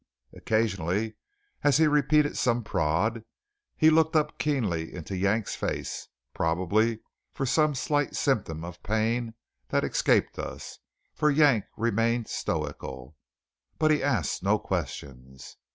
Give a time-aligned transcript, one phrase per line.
[0.33, 1.13] Occasionally,
[1.63, 3.23] as he repeated some prod,
[3.77, 9.35] he looked up keenly into Yank's face, probably for some slight symptom of pain
[9.67, 10.79] that escaped us,
[11.13, 13.15] for Yank remained stoical.
[13.77, 15.57] But he asked no questions.